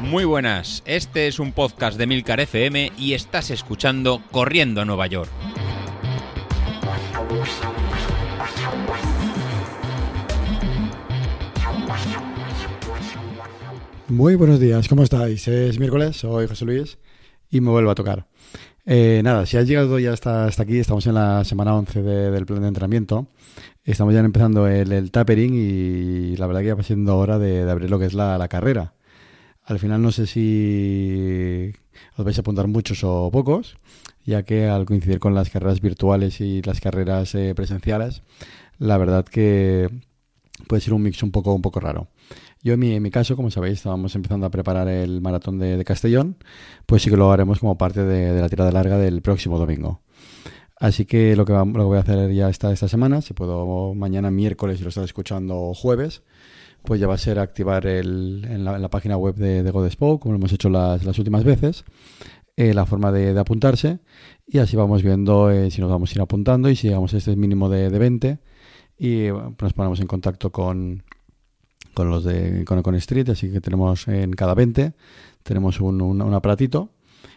[0.00, 5.06] Muy buenas, este es un podcast de Milcar FM y estás escuchando Corriendo a Nueva
[5.08, 5.30] York.
[14.08, 15.48] Muy buenos días, ¿cómo estáis?
[15.48, 16.98] Es miércoles, soy José Luis
[17.50, 18.26] y me vuelvo a tocar.
[18.88, 22.46] Eh, nada, si has llegado ya hasta, hasta aquí, estamos en la semana 11 del
[22.46, 23.26] plan de entrenamiento.
[23.84, 27.90] Estamos ya empezando el, tapering y la verdad que ya va siendo hora de, abrir
[27.90, 28.94] lo que es la, carrera.
[29.64, 31.72] Al final no sé si
[32.16, 33.76] os vais a apuntar muchos o pocos,
[34.24, 38.22] ya que al coincidir con las carreras virtuales y las carreras eh, presenciales,
[38.78, 39.90] la verdad que
[40.68, 42.08] puede ser un mix un poco, un poco raro.
[42.66, 46.36] Yo en mi, caso, como sabéis, estábamos empezando a preparar el maratón de, Castellón,
[46.84, 50.00] pues sí que lo haremos como parte de, la tirada larga del próximo domingo.
[50.74, 53.94] Así que lo que, lo que voy a hacer ya esta, esta semana, si puedo
[53.94, 56.24] mañana miércoles, si lo estás escuchando jueves,
[56.82, 60.32] pues ya va a ser activar el, en, la, página web de, de Godespo, como
[60.32, 61.84] lo hemos hecho las, las últimas veces,
[62.56, 64.00] eh, la forma de, apuntarse
[64.44, 67.18] y así vamos viendo eh, si nos vamos a ir apuntando y si llegamos a
[67.18, 68.38] este mínimo de, de 20
[68.98, 69.28] y
[69.60, 71.04] nos ponemos en contacto con,
[71.96, 74.92] con los de con, Street, así que tenemos en cada 20
[75.42, 76.90] tenemos un, un, aparatito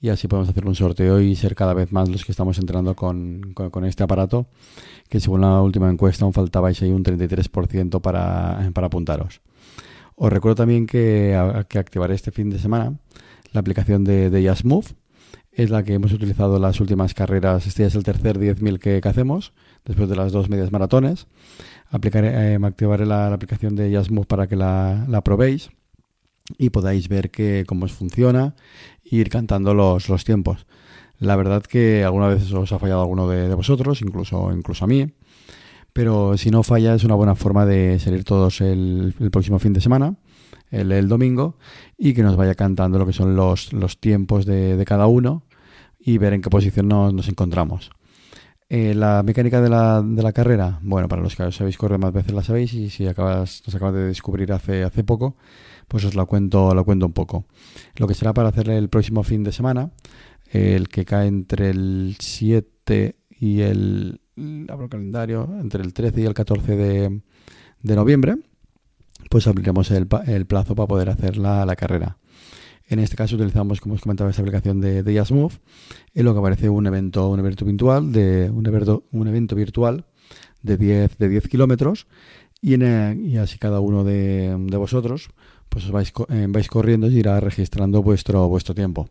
[0.00, 2.96] y así podemos hacer un sorteo y ser cada vez más los que estamos entrando
[2.96, 4.48] con, con, este aparato,
[5.08, 9.40] que según la última encuesta aún faltabais ahí un 33% para, para apuntaros.
[10.16, 12.94] Os recuerdo también que, que activaré este fin de semana
[13.52, 14.88] la aplicación de, de Move,
[15.62, 19.08] es la que hemos utilizado las últimas carreras, este es el tercer 10.000 que, que
[19.08, 19.52] hacemos,
[19.84, 21.26] después de las dos medias maratones
[21.90, 25.70] aplicaré, eh, activaré la, aplicación de Jasmove para que la, probéis
[26.58, 28.54] y podáis ver que, cómo funciona
[29.04, 30.66] e ir cantando los, los tiempos.
[31.18, 35.12] La verdad que alguna vez os ha fallado alguno de, vosotros, incluso, incluso a mí,
[35.92, 39.80] pero si no falla es una buena forma de salir todos el, próximo fin de
[39.80, 40.14] semana,
[40.70, 41.56] el, domingo,
[41.98, 45.42] y que nos vaya cantando lo que son los, los tiempos de, cada uno
[46.00, 47.90] y ver en qué posición nos encontramos.
[48.72, 51.98] Eh, la mecánica de la, de la carrera, bueno, para los que os habéis corrido
[51.98, 55.36] más veces la sabéis y si acabas, nos acabas de descubrir hace, hace poco,
[55.88, 57.46] pues os la cuento, lo cuento un poco.
[57.96, 59.90] Lo que será para hacer el próximo fin de semana,
[60.52, 64.20] el que cae entre el 7 y el,
[64.68, 67.20] abro el calendario, entre el 13 y el 14 de,
[67.82, 68.36] de noviembre,
[69.30, 72.18] pues abriremos el, el plazo para poder hacer la, la carrera.
[72.90, 76.68] En este caso utilizamos, como os comentaba, esta aplicación de, de en lo que aparece
[76.68, 80.06] un evento, un evento virtual de un evento, un evento virtual
[80.62, 82.08] de 10 de 10 kilómetros
[82.60, 82.74] y,
[83.36, 85.30] así cada uno de, vosotros
[85.68, 89.08] pues eh, vais corriendo y irá registrando vuestro vuestro tiempo.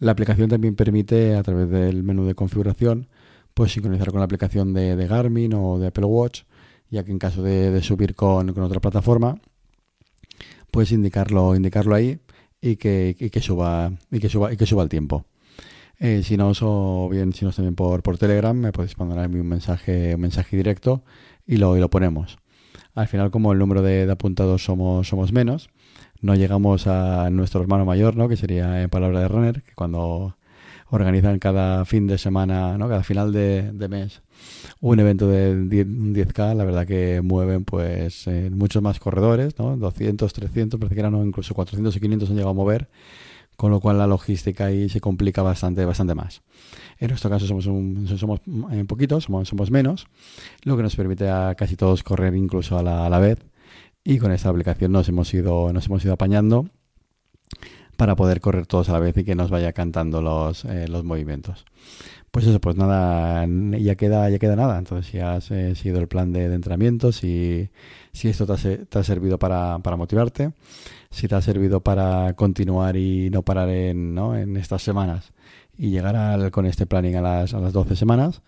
[0.00, 3.06] La aplicación también permite a través del menú de configuración
[3.54, 6.42] pues sincronizar con la aplicación de, Garmin o de Apple Watch,
[6.90, 9.40] ya que en caso de, subir con, con, otra plataforma,
[10.72, 12.18] puedes indicarlo, indicarlo ahí
[12.64, 15.26] y que, que suba y que suba y que suba el tiempo.
[16.00, 16.50] Eh, si no,
[17.10, 20.22] bien si no también por, por Telegram, me podéis mandar a mí un mensaje, un
[20.22, 21.04] mensaje directo
[21.46, 22.38] y lo, y lo ponemos.
[22.94, 25.68] Al final, como el número de, apuntados somos, somos menos,
[26.22, 28.28] no llegamos a nuestro hermano mayor, ¿no?
[28.28, 30.36] que sería en palabra de runner, que cuando
[30.90, 32.88] organizan cada fin de semana, ¿no?
[32.88, 34.22] cada final de, mes,
[34.80, 39.76] un evento de 10, k la verdad que mueven pues eh, muchos más corredores, ¿no?
[39.76, 42.88] 200, 300, parece que eran incluso 400 y 500 han llegado a mover,
[43.56, 46.42] con lo cual la logística ahí se complica bastante, bastante más.
[46.98, 48.06] En nuestro caso somos un,
[48.86, 50.06] poquitos, somos, somos menos,
[50.62, 53.38] lo que nos permite a casi todos correr incluso a la, a la vez
[54.04, 56.66] y con esta aplicación nos hemos ido, nos hemos ido apañando
[57.96, 61.04] para poder correr todos a la vez y que nos vaya cantando los, eh, los
[61.04, 61.64] movimientos.
[62.30, 63.46] Pues eso, pues nada,
[63.78, 64.76] ya queda, ya queda nada.
[64.78, 67.68] Entonces, si has eh, seguido el plan de, entrenamiento, si,
[68.12, 70.52] si esto te ha, servido para, para, motivarte,
[71.10, 74.36] si te ha servido para continuar y no parar en, ¿no?
[74.36, 75.32] en estas semanas
[75.78, 78.42] y llegar con este planning a las, a las 12 semanas,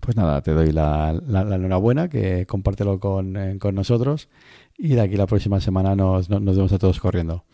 [0.00, 4.28] pues nada, te doy la, la, enhorabuena, que compártelo con, eh, con, nosotros
[4.76, 7.44] y de aquí la próxima semana nos, nos, vemos a todos corriendo.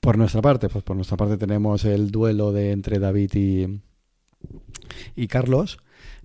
[0.00, 3.80] Por nuestra parte, pues por nuestra parte tenemos el duelo de entre David y,
[5.14, 5.78] y Carlos,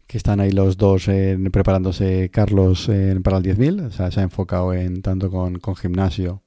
[0.07, 1.07] que están ahí los dos
[1.51, 2.89] preparándose Carlos
[3.24, 6.42] para el 10.000, o sea, se ha enfocado en tanto con, con, gimnasio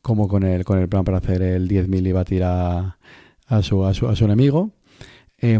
[0.00, 2.98] como con el, con el plan para hacer el 10.000 y batir a,
[3.46, 4.72] a, su, a, su, a su enemigo.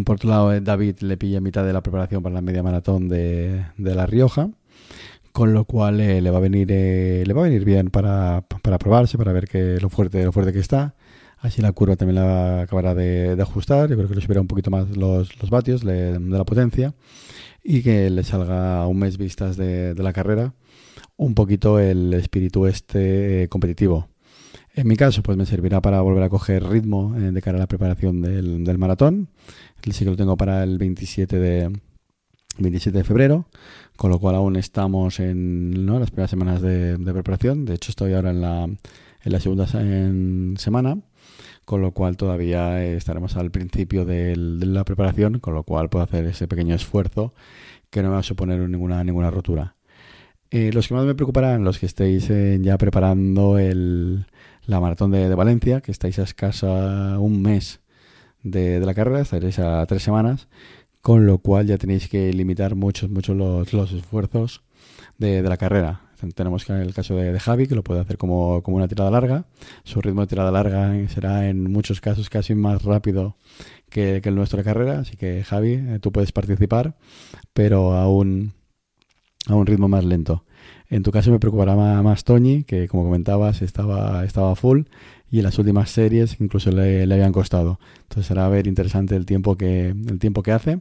[0.05, 3.09] Por otro lado, eh, David le pilla mitad de la preparación para la media maratón
[3.09, 4.51] de, de La Rioja
[5.33, 8.45] con lo cual eh, le va a venir eh, le va a venir bien para,
[8.63, 10.95] para probarse, para ver que lo fuerte lo fuerte que está.
[11.39, 13.89] Así la curva también la acabará de, ajustar.
[13.89, 16.95] Yo creo que le subirá un poquito más los, los vatios de la potencia
[17.63, 20.55] y que le salga un mes vistas de, de la carrera
[21.17, 24.09] un poquito el espíritu este eh, competitivo.
[24.79, 27.59] En mi caso, pues me servirá para volver a coger ritmo eh, de cara a
[27.59, 29.27] la preparación del, maratón.
[29.83, 31.81] Sí que lo tengo para el 27 de,
[32.59, 33.47] 27 de febrero,
[33.97, 37.65] con lo cual aún estamos en las primeras semanas de, preparación.
[37.65, 41.01] De hecho, estoy ahora en la, segunda semana,
[41.65, 46.25] con lo cual todavía estaremos al principio de la preparación, con lo cual puedo hacer
[46.27, 47.35] ese pequeño esfuerzo
[47.91, 49.75] que no me va a suponer ninguna, ninguna rotura.
[50.51, 54.25] Eh, los que más me preocuparán, los que estéis eh, ya preparando el,
[54.69, 57.81] la maratón de, Valencia, que estáis a escasa un mes
[58.43, 60.49] de, la carrera, estaréis a tres semanas,
[61.01, 64.63] con lo cual ya tenéis que limitar muchos, muchos los, los esfuerzos
[65.17, 66.03] de, la carrera.
[66.35, 69.47] Tenemos el caso de, Javi, que lo puede hacer como, como, una tirada larga.
[69.85, 73.37] Su ritmo de tirada larga será en muchos casos casi más rápido
[73.89, 74.99] que, el nuestro de carrera.
[74.99, 76.95] Así que Javi, eh, tú puedes participar,
[77.55, 78.53] pero a un,
[79.47, 80.45] a un ritmo más lento.
[80.91, 84.85] En tu caso me preocupará más Toñi, que como comentabas estaba, estaba full
[85.31, 87.79] y en las últimas series incluso le, habían costado.
[88.03, 90.81] Entonces será ver interesante el tiempo que, el tiempo que hace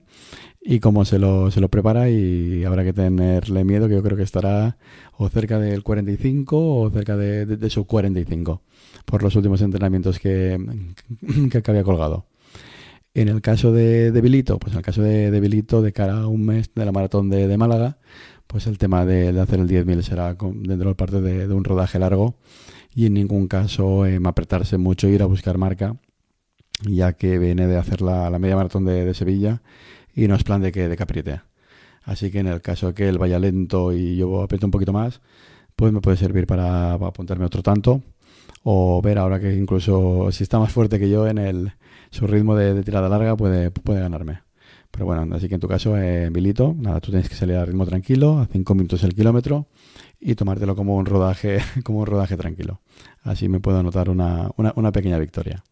[0.62, 4.16] y cómo se lo, se lo prepara y habrá que tenerle miedo que yo creo
[4.16, 4.78] que estará
[5.18, 8.62] o cerca del 45 o cerca de, de, su 45
[9.06, 10.58] por los últimos entrenamientos que,
[11.52, 12.26] que, había colgado.
[13.14, 16.20] En el caso de, de Bilito, pues en el caso de, de Bilito, de cara
[16.20, 17.98] a un mes de la maratón de, de Málaga,
[18.48, 22.00] pues el tema de, de hacer el 10.000 será dentro de parte de, un rodaje
[22.00, 22.36] largo
[22.96, 25.98] y en ningún caso eh, apretarse mucho, ir a buscar marca,
[26.84, 29.62] ya que viene de hacer la, la media maratón de, de, Sevilla
[30.16, 31.42] y no es plan de que, de que
[32.04, 35.22] Así que en el caso que él vaya lento y yo apriete un poquito más,
[35.76, 38.02] pues me puede servir para, apuntarme otro tanto
[38.64, 41.74] o ver ahora que incluso si está más fuerte que yo en el
[42.10, 44.47] su ritmo de, tirada larga puede, puede ganarme.
[44.98, 47.64] Pero bueno, así que en tu caso, eh, Milito, nada, tú tienes que salir a
[47.64, 49.68] ritmo tranquilo, a 5 minutos el kilómetro
[50.20, 52.82] y tomártelo como un rodaje, como un rodaje tranquilo.
[53.22, 55.64] Así me puedo anotar una, una, una pequeña victoria.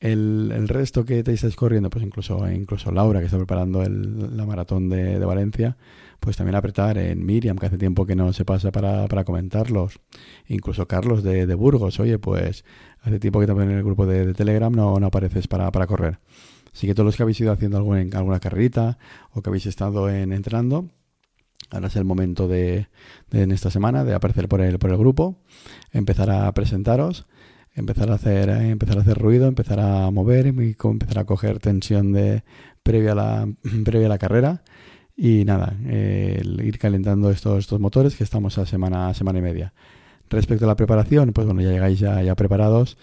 [0.00, 4.36] El, el, resto que te estáis corriendo, pues incluso, incluso Laura, que está preparando el,
[4.36, 5.76] la maratón de, de, Valencia,
[6.18, 10.00] pues también apretar en Miriam, que hace tiempo que no se pasa para, para comentarlos.
[10.48, 12.64] Incluso Carlos de, de, Burgos, oye, pues
[13.00, 15.86] hace tiempo que también en el grupo de, de Telegram no, no apareces para, para
[15.86, 16.18] correr.
[16.74, 18.98] Así que todos los que habéis ido haciendo alguna, carrerita
[19.30, 20.90] o que habéis estado en, entrenando,
[21.70, 22.88] ahora es el momento de,
[23.30, 25.38] en esta semana de aparecer por el, por el grupo,
[25.92, 27.26] empezar a presentaros,
[27.74, 31.60] empezar a hacer, eh, empezar a hacer ruido, empezar a mover y empezar a coger
[31.60, 32.42] tensión de
[32.82, 33.48] previa a la,
[33.84, 34.64] previa a la carrera.
[35.16, 39.72] Y nada, ir calentando estos, motores que estamos a semana, semana y media.
[40.28, 42.98] Respecto a la preparación, pues bueno, ya llegáis ya preparados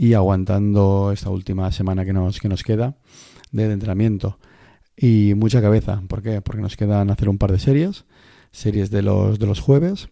[0.00, 2.96] y aguantando esta última semana que nos, que nos queda
[3.52, 4.38] de entrenamiento.
[4.96, 6.02] Y mucha cabeza.
[6.08, 6.40] ¿Por qué?
[6.40, 8.06] Porque nos quedan hacer un par de series,
[8.50, 10.08] series de los, de los jueves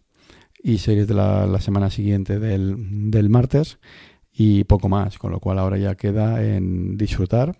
[0.63, 3.79] y series de la, semana siguiente del, del martes
[4.31, 7.59] y poco más, con lo cual ahora ya queda en disfrutar,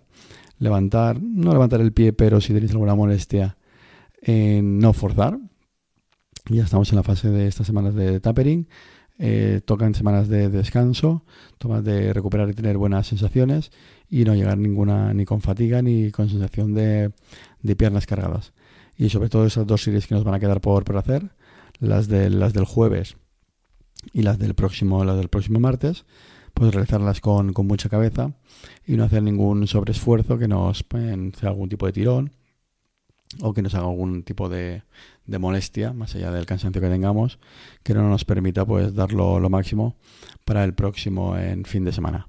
[0.59, 3.57] levantar, no levantar el pie, pero si tenéis alguna molestia,
[4.21, 5.39] en no forzar.
[6.47, 8.67] Ya estamos en la fase de estas semanas de tapering
[9.21, 11.25] eh, tocan semanas de descanso,
[11.57, 13.69] tomas de recuperar y tener buenas sensaciones
[14.09, 17.11] y no llegar ninguna ni con fatiga ni con sensación de,
[17.77, 18.53] piernas cargadas.
[18.97, 21.31] Y sobre todo esas dos series que nos van a quedar por, hacer,
[21.79, 23.17] las, de, las del jueves
[24.13, 26.05] y las del próximo, las del próximo martes,
[26.53, 28.33] pues realizarlas con, con mucha cabeza
[28.87, 32.38] y no hacer ningún sobreesfuerzo que nos sea algún tipo de tirón
[33.41, 34.83] o que nos haga algún tipo de,
[35.25, 37.39] de, molestia, más allá del cansancio que tengamos,
[37.83, 39.95] que no nos permita pues darlo lo máximo
[40.45, 42.27] para el próximo en fin de semana.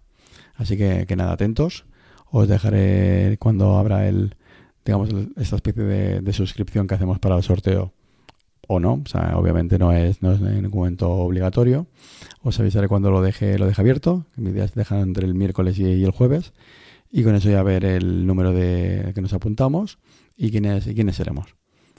[0.54, 1.86] Así que, que nada, atentos.
[2.30, 4.36] Os dejaré cuando abra el,
[4.84, 7.92] digamos, esta especie de, suscripción que hacemos para el sorteo
[8.68, 11.88] o no, o sea, obviamente no es, no es en ningún momento obligatorio.
[12.42, 14.26] Os avisaré cuando lo deje, lo deje abierto.
[14.36, 16.52] Mi día se deja entre el miércoles y, y el jueves.
[17.10, 19.98] Y con eso ya ver el número de que nos apuntamos
[20.40, 21.54] y quiénes, y quiénes seremos.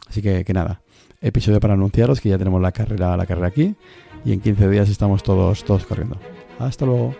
[0.07, 0.81] Así que, que nada,
[1.21, 3.75] episodio para anunciaros que ya tenemos la carrera, la carrera aquí
[4.25, 6.17] y en 15 días estamos todos, todos corriendo.
[6.57, 7.15] Hasta luego.